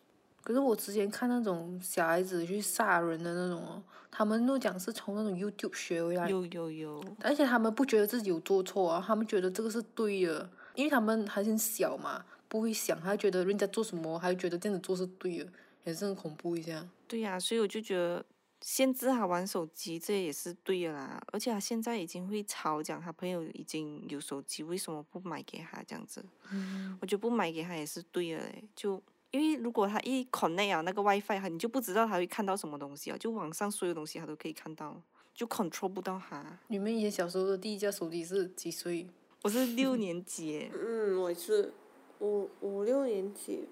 [0.46, 3.82] 可是我之前看那种小孩子去杀人的那种哦，
[4.12, 15.48] 他们都讲是从那种 YouTube 学回来，有有有，而且他们不觉得自己有做错啊，他们觉得这个是对的，因为他们还很小嘛，不会想，他觉得人家做什么，还觉得这样子做是对的，
[15.82, 16.86] 也是很恐怖一下。
[17.08, 18.24] 对呀、所以我就觉得
[18.60, 21.20] 限制他玩手机，这也是对的啦。
[21.32, 26.24] 而且他现在已经会吵讲，他朋友已经有手机，为什么不买给他这样子？
[26.52, 29.02] 嗯，我觉得不买给他也是对的嘞，就。
[29.36, 35.00] 因为如果他一 connect 啊那个 WiFi，哈你就不知道他会看到什么东西啊，就网上所有东西他都可以看到，
[35.34, 36.58] 就 control 不到他。
[36.68, 39.06] 你们以前小时候的第一架手机是几岁？
[39.42, 41.72] 我是六年级，嗯，我也是，
[42.20, 43.68] 五五六年级，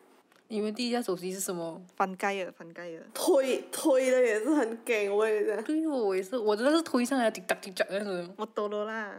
[0.48, 1.80] 你们第一架手机是什么？
[1.96, 2.98] 翻盖的，翻盖的。
[3.14, 5.62] 推推的也是很给我也是。
[5.62, 8.34] 对哦，我也是，我真的是推上来滴答滴答那种。
[8.36, 9.10] 摩托罗拉，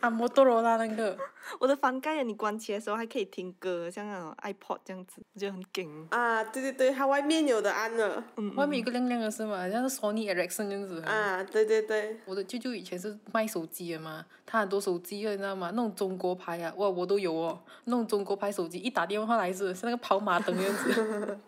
[0.00, 1.16] 啊，摩托罗拉那个，
[1.58, 6.06] 我的翻盖啊，你关起来的时候还可以听歌，像那种 iPod 这样子，我觉得很劲。
[6.10, 8.22] 啊，对对对，它外面有的按了。
[8.36, 9.68] 嗯，外面有个亮亮的是吗？
[9.70, 11.00] 像是 Sony Ericsson 这样子。
[11.00, 12.18] 啊，对对对。
[12.26, 15.70] 我的舅舅以前是卖手机的嘛，他很多手机的，你知道吗？
[15.74, 17.58] 那种中国牌啊，哇，我都有哦。
[17.84, 21.38] 那种中国牌手机，一打电话来是像那个跑马灯子。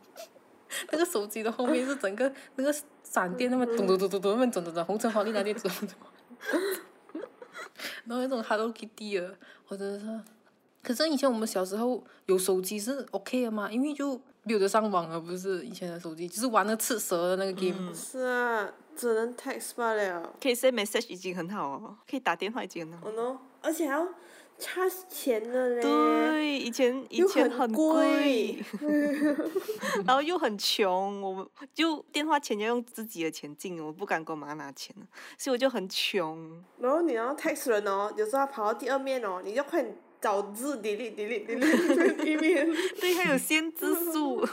[0.90, 5.68] 那个手机的后面是整个 那个闪电那么咚咚咚咚咚那么转转转，红橙黄绿蓝靛紫。
[8.06, 9.36] 然后 那种 Hello Kitty 的，
[9.68, 10.20] 我真的是。
[10.82, 17.94] 可是以前我们小时候有手机是 OK 的嘛，因为就没有得上网啊，不是以前的手机，就是玩那吃蛇的那个 game。
[17.94, 20.34] 是啊，只能 text 罢了。
[20.42, 23.08] 可以 send message 已经很好哦，可以打电话已经很好。
[23.08, 24.08] 哦 no，而且还要
[24.62, 25.82] charge 钱的嘞。
[25.82, 28.62] 对，以前以前很贵，
[30.06, 34.94] 然后又很穷，我们就电话钱要用自己的钱进，我不敢跟我妈拿钱
[35.36, 36.62] 所以我就很穷。
[36.78, 42.70] 然后你要 text 人哦，有时候他跑到第二面哦，你就快点找字 delete delete delete 一面。
[43.00, 44.46] 对，还有限制数。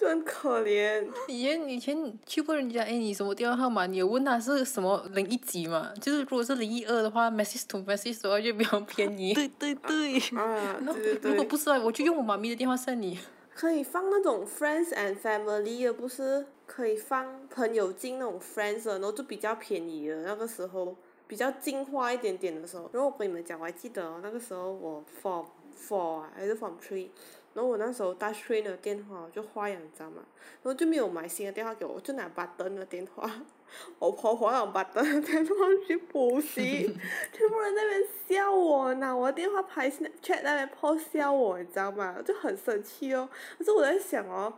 [0.00, 1.06] 就很可怜。
[1.28, 3.84] 以前以前去过人家，哎，你什么电话号码？
[3.84, 5.92] 你有问他是什么零一几嘛？
[6.00, 9.34] 就是如果是零一二的话，message to message 的话就比较便宜。
[9.34, 10.18] 对对对。
[10.38, 11.30] 啊，对对对。
[11.32, 13.18] 如果不是啊，我就用我妈咪的电话 send 你。
[13.54, 16.46] 可以放那种 friends and family 的，不是？
[16.64, 20.22] 可以放朋友进那种 friends 的，然后就比较便宜了。
[20.22, 22.88] 那个时候比较进化一点点的时候。
[22.92, 25.44] 然后我跟你们讲，我还记得哦，那个时候我 form
[25.76, 27.08] four 还是 form three。
[27.52, 30.22] 然后我那时候大 train 的电话就坏了，你知道吗？
[30.62, 33.30] 然后就没有买新的电话给我，就拿巴登的电话。
[34.00, 35.54] 我婆婆用巴登的电话
[35.86, 36.86] 去补习，
[37.32, 42.16] 全部人在那边笑我，拿我的电话拍 Snapchat 那边破笑我，你知道吗？
[42.24, 43.28] 就很生气哦。
[43.58, 44.52] 可是我在想哦，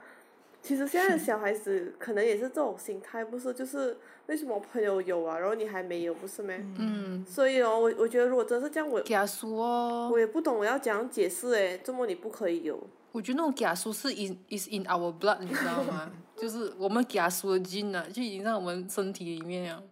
[0.62, 3.53] 其实现在的小孩子可能也是这种心态，不是？
[3.53, 6.55] 就是为什么朋友有啊，然后你还没有，不是吗？
[6.79, 7.25] 嗯。
[7.27, 10.11] 所以哦，我我觉得如果真是这样，我假说哦。
[10.12, 12.79] 我也不懂我要怎样解释诶，这么你不可以有。
[13.11, 16.11] 我觉得那种假书是 in is in our blood，你知道吗？
[16.37, 19.83] 就是我们假书的基因啊，就已经在我们身体里面了。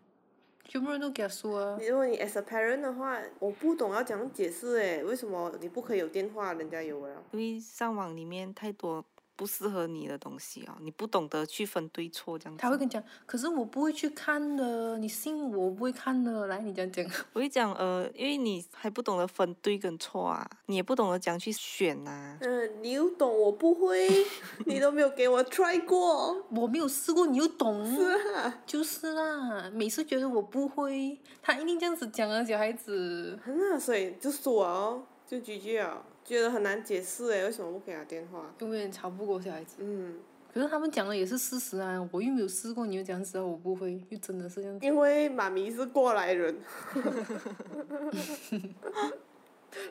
[0.64, 1.76] 全部人都假书啊。
[1.80, 7.22] 如果你 as a parent 的话，我不懂要怎样解释诶，为什么你不可以有电话，人家有了？
[7.32, 9.04] 因为上网里面太多。
[9.40, 12.60] 不适合你的东西哦，你不懂得去分对错这样子。
[12.60, 16.46] 他会跟你讲，可是我不会去看的，你信我，我不会看的。
[16.46, 17.02] 来，你讲讲。
[17.32, 22.36] 我会讲呃，因为你还不懂得分对跟错啊，你也不懂得怎样去选呐。
[22.42, 24.10] 嗯，你又懂，我不会，
[24.66, 26.44] 你都没有给我 try 过。
[26.54, 27.96] 我没有试过，你又懂。
[27.96, 28.02] 是
[28.34, 28.60] 啊。
[28.66, 33.38] 就是啦，每次觉得我不会，他一定这样子讲啊，小孩子。
[33.46, 36.02] 那所以就说哦，就拒绝啊。
[36.30, 38.54] 觉得很难解释诶，为什么不给他电话？
[38.60, 39.78] 永远吵不过小孩子。
[39.80, 40.14] 嗯。
[40.54, 44.78] 可是他们讲的也是事实啊，我又没有试过，你又讲知道我不会，又真的是这样。
[44.80, 46.56] 因为妈咪是过来人。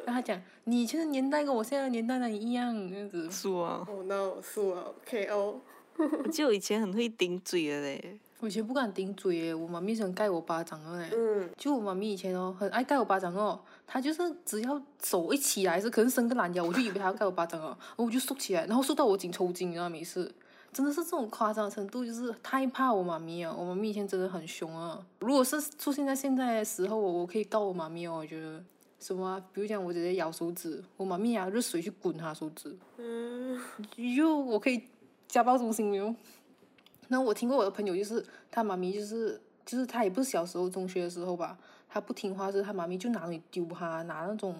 [0.05, 3.29] 然后他讲，你以前的年代跟我现在的年代的一样，这样子。
[3.29, 3.85] 是啊。
[3.85, 5.59] 哦，no，是啊，K.O。
[6.31, 8.17] 就以前很会顶嘴的嘞。
[8.39, 11.09] 我以前不敢顶嘴诶，我妈咪想盖我巴掌的嘞。
[11.13, 11.49] 嗯。
[11.57, 13.59] 就我妈咪以前哦，很爱盖我巴掌哦。
[13.91, 20.31] 她就是只要手一起来，是可能伸个懒腰，我就以为他要盖我巴掌哦，然后我就缩起来，然后缩到我颈抽筋，你知道没事。
[20.71, 23.51] 真的是这种夸张的程度，就是太怕我妈咪啊！
[23.57, 25.03] 我妈咪以前真的很凶啊。
[25.17, 28.17] 如果是出现在现在的时候，我我可以告我妈咪哦。
[28.17, 28.63] 我觉得
[28.99, 32.77] 什么，比如讲我姐姐咬手指，我妈咪啊热水去滚她手指。
[32.97, 33.59] 嗯。
[33.95, 34.83] 又我可以
[35.27, 36.13] 家暴中心没有。
[37.09, 41.57] 那我听过我的朋友，就是他妈咪，就是就是他也不是小时候中学的时候吧，
[41.89, 44.55] 他不听话，是他妈咪就拿你丢他，拿那种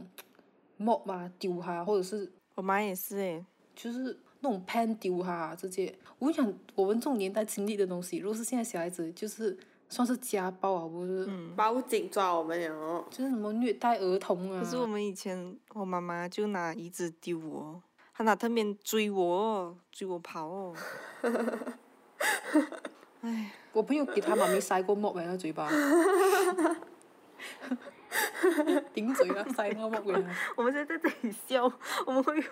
[0.77, 5.93] 抹吧丢他，或者是我妈也是诶，就是那种 pen 丢他这些。
[6.17, 11.25] 我跟你讲，我们这种年代经历的东西，如果是现在小孩子，就是算是家暴啊，不是？
[11.29, 11.55] 嗯。
[11.55, 13.05] 报警抓我们哟。
[13.09, 14.61] 就是什么虐待儿童啊。
[14.61, 17.81] 可是我们以前，我妈妈就拿椅子丢我，
[18.13, 20.75] 她拿特面追我，追我跑哦。
[23.21, 25.69] 唉，我朋友给他妈咪塞过木在那嘴巴，
[28.93, 30.21] 顶嘴啊，塞那墨给他。
[30.55, 31.71] 我们现在在这里笑，
[32.05, 32.33] 我们会，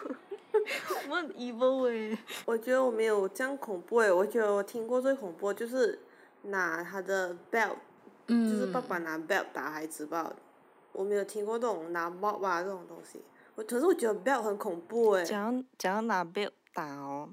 [1.10, 2.17] 我们很 evil 诶。
[2.45, 6.00] 我觉得我没有这样恐怖诶，我觉得我听过最恐怖就是
[6.43, 7.76] 拿他的 belt，
[8.28, 10.34] 就是爸爸拿 belt 打孩子吧。
[10.93, 12.06] 我没有听过这种拿
[12.41, 13.21] 啊这种东西，
[13.56, 15.23] 我可是我觉得 belt 很恐怖诶。
[15.26, 17.30] 讲讲要拿 belt 打哦。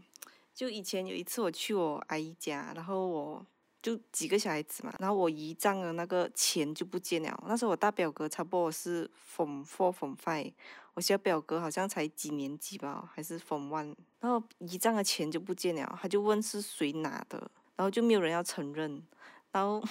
[0.55, 3.45] 就以前有一次我去我阿姨家，然后我
[3.85, 7.45] 就几个小孩子嘛，然后我姨丈的那个钱就不见了。
[7.47, 10.55] 那时候我大表哥差不多是 from four from five，
[10.95, 17.39] 我小表哥好像才几年级吧，还是 Form One，然后姨丈的钱就不见了，他就问是谁拿的，
[17.77, 19.03] 然后就没有人要承认，
[19.53, 19.85] 然后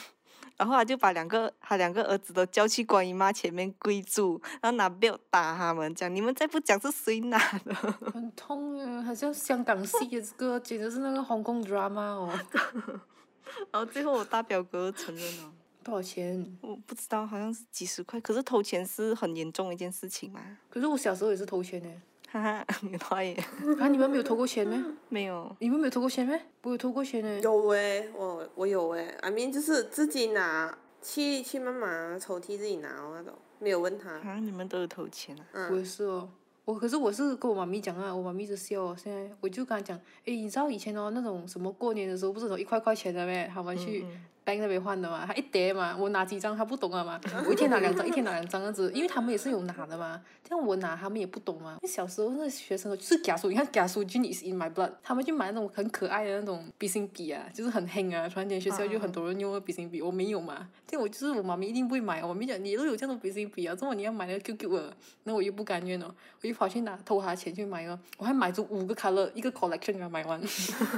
[0.57, 7.75] 然后他就把两个他两个儿子都叫去观音妈前面跪住，然后拿 belt 打他们，讲你们再不讲是谁拿的，
[8.11, 12.33] 很痛啊，好像香港戏的这个，简直是那个 Hong Kong drama 哦。
[13.71, 15.51] 然后最后我大表哥承认了。
[15.83, 16.57] 多少钱？
[16.61, 18.19] 我不知道，好像是几十块。
[18.21, 20.39] 可是偷钱是很严重的一件事情嘛。
[20.69, 21.89] 可是我小时候也是偷钱呢。
[22.31, 23.33] 哈哈，原来耶。
[23.79, 24.97] 啊，你们没有偷过钱吗？
[25.09, 25.55] 没有。
[25.59, 26.33] 你们没有偷过钱吗？
[26.63, 27.39] 我有偷过钱呢。
[27.41, 34.09] 有诶，我我有诶，I mean 就是自己拿去去妈妈抽屉自己拿哦那种，没有问他。
[34.09, 35.45] 啊，你们都有偷钱啊？
[35.51, 35.71] 嗯。
[35.73, 36.29] 我也是哦。
[36.65, 38.95] 我可是我是跟我妈咪讲啊，我妈咪一直笑。
[38.95, 43.49] 现在我就跟她讲，诶，你知道以前哦那种什么过年的时候不是有一块块钱的咩？
[43.53, 44.05] 他们去。
[44.45, 51.77] Bank 那边换的嘛，他一叠嘛，我拿几张他不懂啊嘛， 我一天拿两张，一天拿两张样子，因为他们也是有拿的嘛，这样我拿他们也不懂嘛。
[51.87, 64.93] 小时候那学生就是假书，你看假书 gene is in my blood，他们就买那种很可爱的那种笔芯笔啊，就是很黑啊，突然间学校就很多人用笔芯笔，我没有嘛，这样我就是我妈咪一定不会买，我妈咪讲你都有这样的笔芯笔啊，怎么你要买那个 QQ 啊？
[65.23, 70.41] 那我又不甘愿哦，我就跑去拿偷他钱去买哦，我还买足五个 color 一个 collection 啊，买完，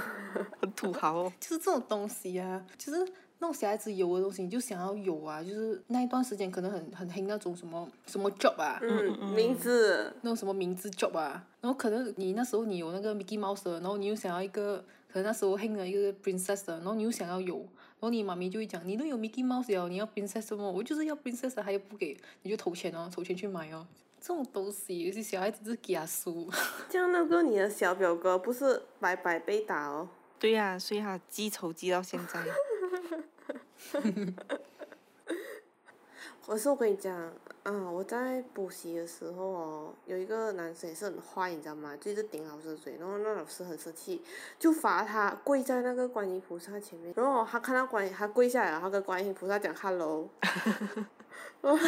[0.59, 3.05] 很土豪哦，就是这种东西啊，就是。
[3.39, 14.77] 那种小孩子有的东西你就想要有啊，就是那一段时间可能很很黑那种什么什么 job 啊，嗯，名字，那种什么名字 job 啊，然后可能你那时候你有那个 Mickey Mouse，然后你又想要一个，
[15.11, 20.71] 可能那时候黑了一个 princess，然后你又想要有，然后你妈咪就会讲，你都有 Mickey Mouse 了，你要 princess 什么？
[20.71, 23.85] 我就是要 princess，还不给，你就投钱哦，投钱去买哦，
[24.21, 26.49] 这种东西有些小孩子是假输。
[26.89, 30.07] 这样那个你的小表哥不是白白被打哦？
[30.39, 32.41] 对呀，所以他记仇记到现在。
[36.45, 37.15] 可是我跟你讲，
[37.63, 41.97] 啊，我在补习的时候哦，有一个男生也是很坏，你知道吗？
[41.97, 44.21] 就一直顶老师的嘴，然后那老师很生气，
[44.59, 50.29] 就罚他跪在那个观音菩萨前面，然后他看到观音，他跪下来，他跟观音菩萨讲 hello，
[51.61, 51.79] 然后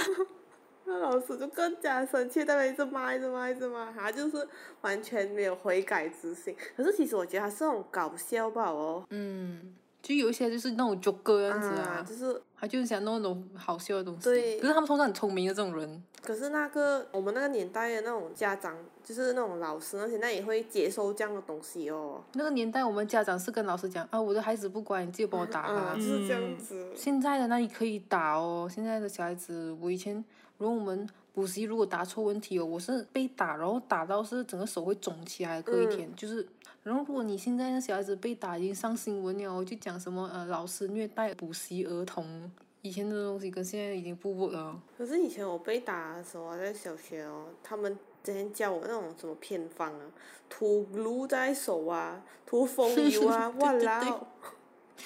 [0.86, 4.48] 那老师就更加生气，在那一直骂，一直骂，一直骂，他就是
[4.82, 6.56] 完全没有悔改之心。
[6.76, 9.06] 可是其实我觉得他是那种搞笑吧哦。
[9.12, 9.76] 嗯。
[10.08, 14.22] 就有一些就是那种 joke 样子啊，就是他就是想弄那种好笑的东西。
[14.22, 14.58] 对。
[14.58, 16.02] 可是他们通常很聪明的这种人。
[16.22, 22.24] 可是那个我们那个年代的那种家长，就是那种老师，那现在也会接受这样的东西哦。
[22.36, 25.96] 那个年代，我们家长是跟老师讲啊，我的孩子不乖，你自己帮我打他。
[25.96, 26.88] 就是这样子。
[26.96, 30.24] 现在的那你可以打哦，现在的小孩子，我以前
[30.58, 36.48] 如果我们补习如果答错问题哦，我是被打，然后打到是整个手会肿起来，隔一天就是。
[36.88, 42.50] 然后，如果你现在那小孩子被打已经上新闻了，就讲什么呃老师虐待补习儿童，
[42.82, 44.82] 以前的东西跟现在已经不不了。
[44.98, 50.06] 可是以前我被打的时候，在小学哦，他们之前教我那种什么偏方啊，
[50.48, 54.26] 涂芦在手啊，涂风油啊， 哇啦，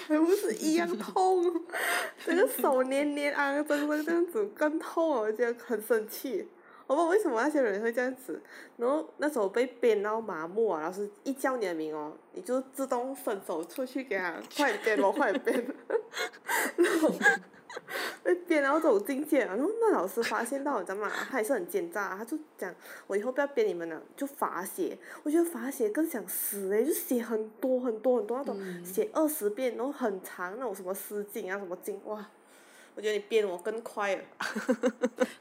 [0.06, 1.44] 还不是一样痛，
[2.24, 6.48] 整个手黏黏啊，真的这样子更痛，我觉得很生气。
[6.92, 8.42] 我不知道为什么那些人会这样子，
[8.76, 15.66] 然后那时候被编到麻木啊，老师一叫你的名哦，你就自动伸手出去给他快点编，咯快点编，
[16.76, 17.10] 然后
[18.24, 21.10] 被编到这种境界然后那老师发现到你知道吗？
[21.10, 22.76] 他也是很奸诈，他就讲
[23.08, 24.98] 我以后不要编你们了，就罚写。
[25.24, 32.30] 我觉得罚写更想死诶，就写很多很多很多那种，写二十遍，然后很长那种什么诗经啊什么经哇。
[33.02, 34.22] 我觉得你变我更快了，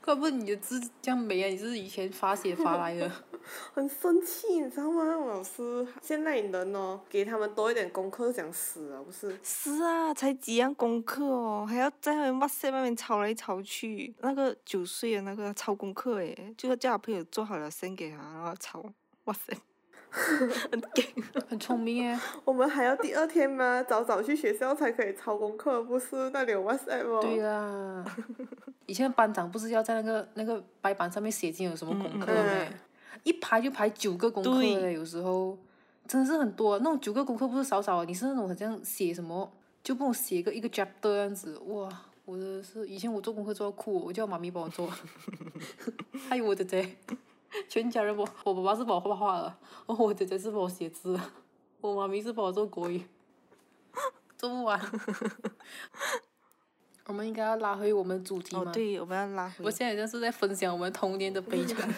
[0.03, 1.47] 怪不得你的字这样美啊！
[1.47, 3.13] 你是以前发写发来的，
[3.75, 5.05] 很生气，你知道吗？
[5.05, 9.39] 老师，现在人哦，给他们多一点功课，想死啊，不是？
[9.43, 14.15] 是啊，才几样功课哦，还要在那边哇塞外面抄来抄去。
[14.21, 18.83] 那个九岁的那个抄功课诶，就是叫他朋友做好了先给他，然后抄，
[19.25, 19.37] 哇
[20.13, 20.47] 塞。
[20.71, 20.83] 很
[21.49, 22.19] 很聪明耶。
[22.45, 23.83] 我们还要第二天吗？
[23.83, 26.31] 早早去学校才可以抄功课，不是？
[26.31, 27.21] 那里有 WhatsApp 哦。
[27.23, 28.05] 对啦。
[28.87, 32.67] 以前班长不是要在那个那个白板上面写进有什么功课吗？
[33.23, 35.57] 一排就排九个功课嘞，有时候
[36.09, 36.79] 真的是很多。
[36.79, 39.53] 那种九个功课不是少少，你是那种好像写什么，
[39.85, 41.59] 就帮我写个一个 chapter 这样子。
[41.67, 41.89] 哇，
[42.25, 44.91] 我的是以前我做功课做到哭，我叫妈咪帮我做。
[46.29, 46.97] 还有我姐姐。
[47.69, 49.55] 全家人我我爸爸是帮我画画的，
[49.87, 51.19] 然后我姐姐是帮我写字，
[51.81, 53.03] 我妈咪是帮我做国语，
[54.37, 54.81] 做不完。
[57.07, 58.63] 我们应该要拉回我们主题吗？
[58.67, 59.65] 哦，对，我们要拉回。
[59.65, 61.93] 我现在就是在分享我们童年的悲 惨。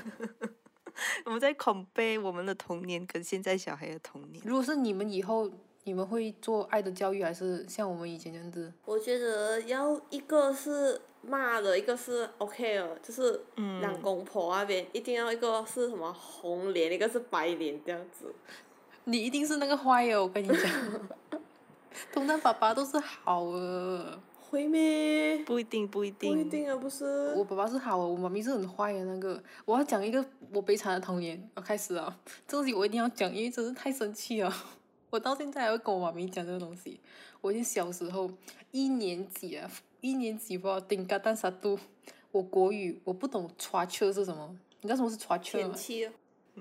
[1.24, 4.42] 我们在恐悲我们的童年跟现在小孩的童年。
[4.46, 5.50] 如果是你们以后
[5.84, 8.72] 你们会做爱的教育，还是像我们以前这样子？
[8.84, 13.40] 我觉得要一个是骂的，一个是 OK 的，就是
[13.80, 18.32] 两公婆那边一定要一个是什么红脸，一个是白脸这样子。
[19.04, 20.58] 你一定是那个坏的，我跟你讲。
[22.12, 24.20] 通常爸爸都是好的。
[24.48, 25.38] 会咩？
[25.44, 26.34] 不一定，不一定。
[26.34, 27.32] 不一定啊，不是。
[27.34, 29.42] 我爸爸是好的，我妈咪是很坏的那个。
[29.64, 32.16] 我要讲一个我悲惨的童年，我开始了。
[32.46, 34.54] 这东西我一定要讲，因为真是太生气了。
[35.12, 36.98] 我到现在还会跟我妈咪讲这个东西。
[37.42, 38.30] 我已经小时候
[38.70, 41.78] 一年级啊，一年级不知道顶嘎蛋啥都，
[42.30, 44.56] 我国语我不懂 t r 是什么？
[44.80, 46.08] 你知道什么是 t r 天气。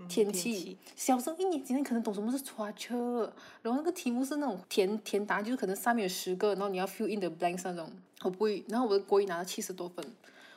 [0.08, 3.30] 天气，小时候一年级你可能懂什么是 structure，
[3.62, 7.90] 然后那个题目是那种填填答案，就是可能上面有十个，然后你要 fill in the blanks 那种，
[8.24, 10.06] 我不会，然后我的国语拿了七十多分，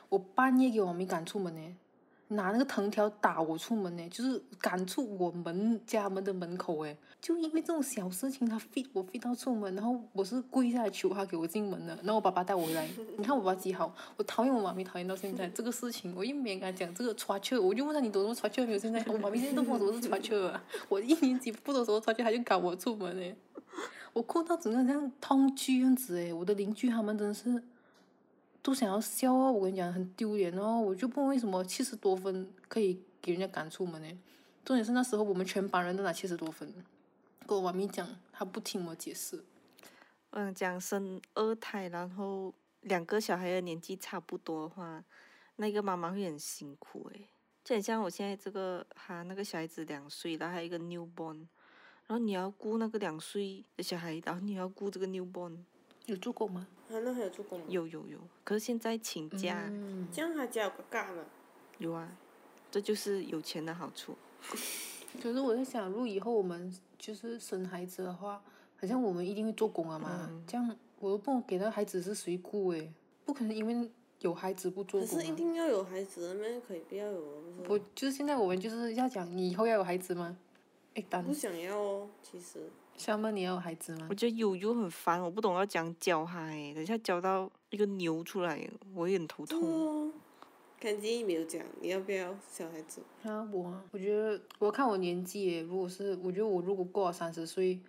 [0.09, 1.75] 我半夜给我妈咪赶出门呢。
[2.29, 18.79] 拿那个藤条打我出门呢，就是赶出我们家门的门口哎，就因为这种小事情，他 fit 我 fit 到出门，然后我是跪下来求他给我进门的，然后我爸爸带我回来，你看我爸爸几好，我讨厌我妈咪讨厌到现在， 这个事情我一没跟他讲这个 r a 我就问他你懂什么 a 没有？
[18.79, 23.35] 现在我妈咪现在都不懂什么是 t r a 我一年级不懂什么他就赶我出门哎，
[24.13, 27.61] 我哭到整个像痛剧样子哎，我的邻居他们真的是。
[28.65, 29.51] 都想要笑啊！
[29.51, 30.81] 我跟你讲，很丢脸哦。
[30.81, 34.19] 我就不为什么七十多分可以给人家赶出门呢？
[34.65, 36.73] 重点是那时候我们全班人都拿七十多分，
[37.45, 39.43] 跟我妈咪讲，她不听我解释。
[40.31, 42.51] 嗯，讲生二胎，然后
[42.81, 45.03] 两个小孩的年纪差不多的话，
[45.57, 47.27] 那个妈妈会很辛苦诶。
[47.63, 51.37] 就很像我现在这个，哈，那个小孩子两岁，然后还有一个 newborn，
[52.07, 55.59] 然后你要顾那个两岁的小孩，然后你要顾这个 newborn。
[56.07, 56.67] 有做过吗？
[56.89, 57.63] 啊，那还有做过吗？
[57.67, 59.69] 有有有，可是现在请假。
[60.11, 61.25] 这样他家有个假呢？
[61.79, 62.15] 有啊，
[62.69, 64.15] 这就是有钱的好处。
[65.21, 68.41] 可是我在想，如果以后我们就是生孩子的话，
[68.77, 70.29] 好像我们一定会做工啊嘛。
[70.45, 72.93] 这样我都不能给到孩子是谁顾诶？
[73.25, 73.89] 不可能因为
[74.19, 75.09] 有孩子不做工。
[75.09, 77.41] 可是一定要有孩子，那可以不要有。
[77.63, 80.37] 不，就是现在我们就是要讲，你以后要有孩子吗？
[81.25, 82.69] 不想要哦，其实。
[82.97, 84.07] 小妹，你要有孩子吗？
[84.09, 90.11] 我觉得有就很烦，我不懂要讲教他诶，等下教到一个牛出来，我也很头痛。
[90.79, 93.01] 看建议没有讲，你要不要小孩子？
[93.23, 97.79] 啊，我，我觉得我看我年纪诶，如果是，我觉得我如果过了三十岁，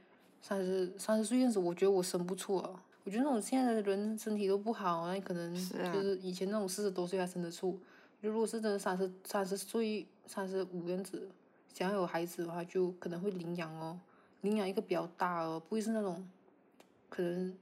[0.41, 2.83] 三十三十岁样子，我觉得我生不出啊。
[3.05, 7.79] 我觉得那种现在的人身体都不好，那可能就是以前那种四十多岁还生得出。
[8.23, 11.29] 就如果是真的三十三十岁、三十五样子，
[11.73, 13.99] 想要有孩子的话，就可能会领养哦。
[14.43, 16.29] 领养一个比较大哦，不会是那种，
[17.09, 17.57] 可能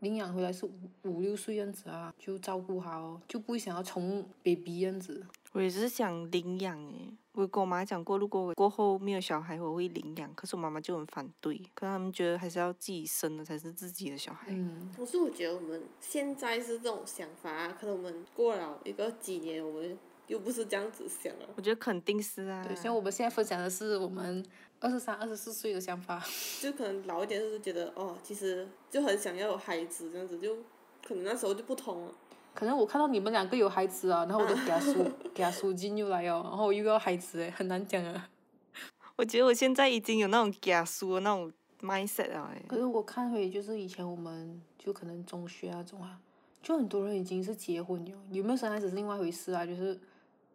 [0.00, 0.72] 领养回来是五
[1.04, 5.24] 五六岁样子啊，就照顾好哦，就不会想要宠 baby 样子。
[5.52, 10.34] 我也是想领养诶，我跟我妈讲过，如果我过后没有小孩，我会领养。
[10.34, 14.48] 可是我妈妈就很反对，可他们觉得还是要自己生的才是自己的小孩。
[14.50, 14.90] 嗯。
[14.96, 19.96] 可是我觉得我们现在是这种想法，可能我们过了一个几年，我们
[20.26, 21.48] 又不是这样子想了。
[21.54, 22.64] 我觉得肯定是啊。
[22.66, 24.44] 对，像我们现在分享的是我们。
[24.84, 26.22] 二十三、二十四岁的想法，
[26.60, 30.54] 就可能老一点就是觉得哦，其实就很想要有孩子这样子，就
[31.02, 32.12] 可能那时候就不同了。
[32.54, 35.02] 可能我看到你们两个有孩子啊，然后我就给他输，
[35.34, 38.28] 给他输进又来哦，然后又要孩子诶，很难讲啊。
[39.16, 42.62] 我觉得我现在已经有那种假输的那种 mindset 了诶。
[42.68, 46.20] 可是我看回就是以前我们就可能中学啊中啊，
[46.62, 49.98] 就很多人已经是结婚了，有没有生孩子是另外一回事啊，就是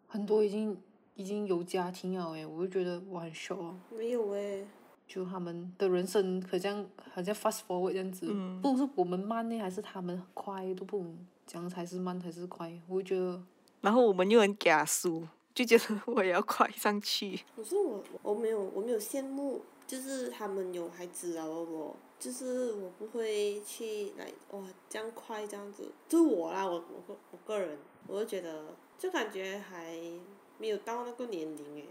[0.08, 0.80] 很多已经。
[1.20, 3.74] 已经有家庭了诶，我就觉得我很 shock。
[3.91, 4.65] 没有诶。
[5.05, 12.72] 就他们的人生好像好像 fast forward 这样子，不是我们慢呢，还是他们快都不懂，讲才是慢才是快？
[12.88, 13.41] 我觉得。
[13.82, 17.38] 然后我们又很假输，就觉得我也要快上去。
[17.53, 28.67] 可是我我没有我没有羡慕，就是他们有孩子啊我，就是我不会去来哇这样快这样子，就我啦我我我个人，我就觉得
[28.97, 29.99] 就感觉还。
[30.60, 31.86] 没有到那个年龄诶，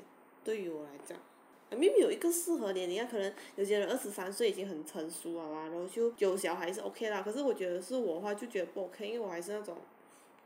[0.44, 1.18] 对于我来讲，
[1.70, 7.22] 明明有一个适合年龄啊，可能有些人二十三岁已经很成熟了啊，然后就有小孩是 OK 啦。
[7.22, 9.76] 可是我觉得是我的话就觉得不 OK，因为我还是那种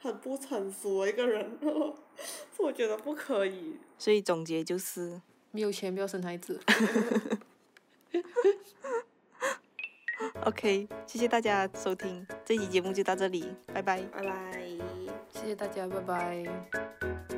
[0.01, 1.59] 很不成熟的一个人，
[2.59, 3.77] 我觉得不可以。
[3.99, 5.21] 所以总结就是，
[5.51, 6.61] 没有钱不要生孩子。
[10.45, 14.03] OK，谢谢大家收听这期节目就到这里，拜拜。
[14.13, 14.61] 拜拜。
[15.31, 17.32] 谢谢大家，拜拜。